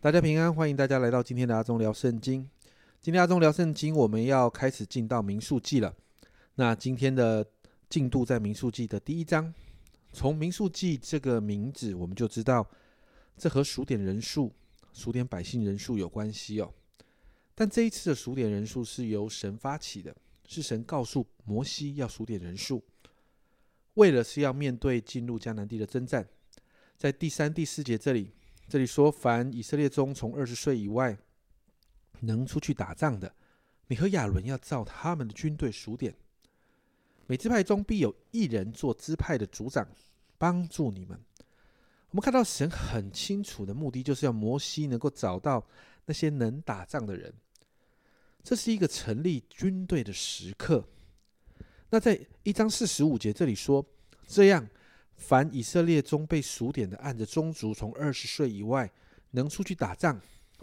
[0.00, 2.48] 大家平安，欢迎大家来到今天的阿忠聊圣经。
[3.02, 5.92] 今天阿忠聊圣经，我们要开始进到民数记了。
[6.54, 7.44] 那今天的
[7.90, 9.52] 进度在民数记的第一章。
[10.12, 12.64] 从民数记这个名字，我们就知道
[13.36, 14.52] 这和数点人数、
[14.92, 16.72] 数点百姓人数有关系哦。
[17.56, 20.14] 但这一次的数点人数是由神发起的，
[20.46, 22.84] 是神告诉摩西要数点人数，
[23.94, 26.28] 为了是要面对进入迦南地的征战。
[26.96, 28.30] 在第三、第四节这里。
[28.68, 31.16] 这里说，凡以色列中从二十岁以外
[32.20, 33.34] 能出去打仗的，
[33.86, 36.14] 你和亚伦要照他们的军队数点。
[37.26, 39.88] 每支派中必有一人做支派的族长，
[40.36, 41.18] 帮助你们。
[42.10, 45.66] 我们看到神很清楚的目的，就是要摩西能够找到
[46.04, 47.32] 那些能打仗的人。
[48.42, 50.86] 这是一个成立军队的时刻。
[51.88, 53.82] 那在一章四十五节这里说，
[54.26, 54.68] 这样。
[55.18, 58.90] 凡以色列中被数点的，按着宗族从二十岁以外
[59.32, 60.18] 能出去打仗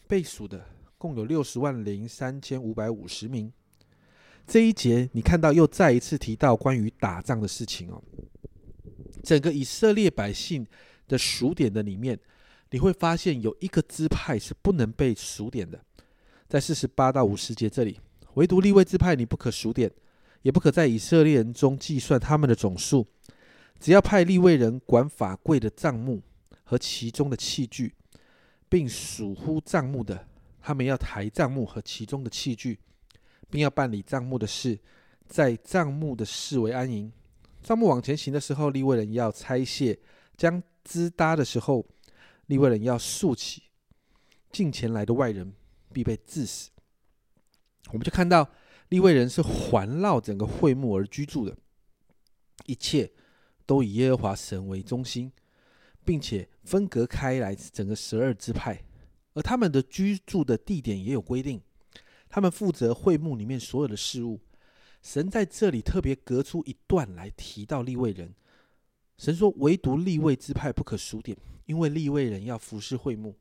[0.08, 0.66] 被数的，
[0.98, 3.52] 共有六十万零三千五百五十名。
[4.48, 8.02] 这一节你看到又再一次提到关于打仗的事情哦。
[9.24, 10.66] 整个以色列百姓
[11.08, 12.18] 的数点的里面，
[12.72, 15.80] 你会发现有一个支派是不能被数点的，
[16.48, 18.00] 在四十八到五十节这里，
[18.36, 19.92] 唯独立位支派你不可数点，
[20.44, 23.06] 也不可在以色列人中计算他们的总数。
[23.80, 26.22] 只要派立位人管法柜的账目
[26.64, 27.94] 和其中的器具，
[28.68, 30.28] 并属乎账目的，
[30.60, 32.80] 他们要抬账目和其中的器具，
[33.50, 34.80] 并要办理账目的事，
[35.28, 37.12] 在账目的视为安营。
[37.62, 39.96] 账目往前行的时候，立位人要拆卸；
[40.38, 41.86] 将支搭的时候，
[42.48, 43.64] 立位人要竖起。
[44.52, 45.54] 近前来的外人
[45.92, 46.70] 必被致死。
[47.90, 48.50] 我们就看到
[48.90, 51.56] 立位人是环绕整个会幕而居住的，
[52.66, 53.12] 一切。
[53.66, 55.32] 都以耶和华神为中心，
[56.04, 58.84] 并且分隔开来整个十二支派，
[59.34, 61.62] 而他们的居住的地点也有规定，
[62.30, 64.40] 他们负责会幕里面所有的事物。
[65.02, 68.34] 神在这里特别隔出一段来提到立位人。
[69.18, 73.36] 神说：“唯独立位支派不可数点，因为立位人要服侍会幕。”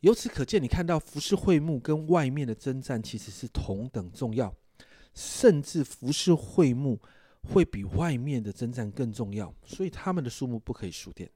[0.00, 4.54] 由此可见，你看到服侍会幕跟外面的征战其实是同等重要，
[5.14, 7.00] 甚至服侍会幕。
[7.46, 11.30] 会比外面的征战更重要，所以他们的数目不可以数点。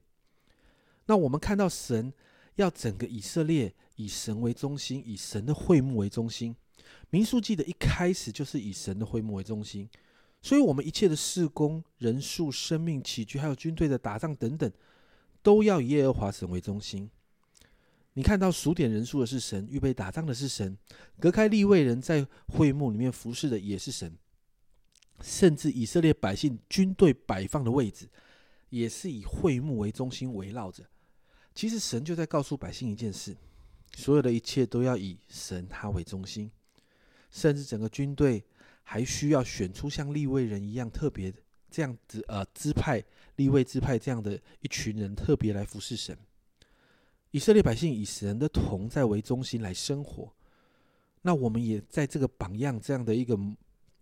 [1.05, 2.13] 那我们看到神
[2.55, 6.55] 要整个以色列以神为中心，以神的会幕为中心。
[7.09, 9.89] 民数记的一开始就是以神的会幕为中心，
[10.41, 14.71] 所以我们一切的事工、人数、生命、起居，还有军队的打仗等等，
[15.41, 17.09] 都要以耶和华神为中心。
[18.13, 20.77] 你看到数点人数的是神，预备打仗的是神，
[21.19, 24.13] 隔开立位人在会幕里面服侍的也是神。
[25.21, 28.09] 甚至以色列百姓军队摆放的位置，
[28.69, 30.83] 也是以会幕为中心围绕着。
[31.53, 33.35] 其实神就在告诉百姓一件事：
[33.95, 36.49] 所有的一切都要以神他为中心。
[37.29, 38.43] 甚至整个军队
[38.83, 41.33] 还需要选出像立位人一样特别
[41.69, 43.01] 这样子呃支派
[43.37, 46.17] 立位支派这样的一群人，特别来服侍神。
[47.31, 50.33] 以色列百姓以神的同在为中心来生活。
[51.21, 53.39] 那我们也在这个榜样这样的一个。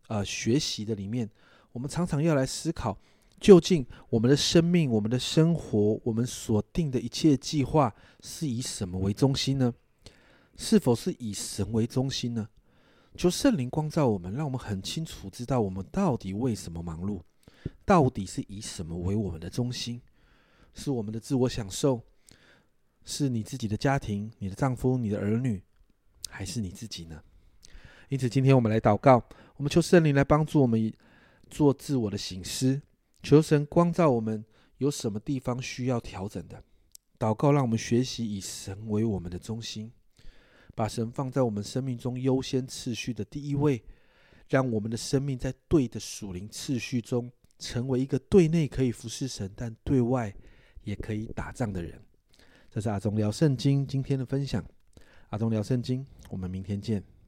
[0.09, 1.29] 呃，学习的里面，
[1.71, 2.97] 我们常常要来思考，
[3.39, 9.71] 究竟我们的生命、我们的生活、我们所定的一切计划，是以什么为中心呢？
[10.57, 12.49] 是否是以神为中心呢？
[13.15, 17.21] 求圣灵光照我们，让我们很清楚知道我们到底为什么忙碌，
[17.85, 20.01] 到底是以什么为我们的中心？
[20.73, 22.01] 是我们的自我享受？
[23.05, 25.61] 是你自己的家庭、你的丈夫、你的儿女，
[26.29, 27.21] 还是你自己呢？
[28.09, 29.23] 因此，今天我们来祷告。
[29.55, 30.91] 我们求圣灵来帮助我们
[31.49, 32.81] 做自我的醒思，
[33.21, 34.43] 求神光照我们
[34.77, 36.63] 有什么地方需要调整的。
[37.19, 39.91] 祷告，让我们学习以神为我们的中心，
[40.73, 43.83] 把神放在我们生命中优先次序的第一位，
[44.47, 50.33] 让我们的生命在对的属灵次序中，成为一个对内可以服侍神，但对外
[50.83, 52.01] 也可以打仗的人。
[52.71, 54.65] 这是阿忠聊圣经今天的分享。
[55.29, 57.18] 阿忠聊圣经，我们明天见。